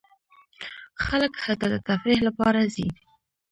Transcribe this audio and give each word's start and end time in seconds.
خلک 1.05 1.33
هلته 1.45 1.67
د 1.73 1.75
تفریح 1.87 2.19
لپاره 2.27 2.59
ځي. 2.73 2.87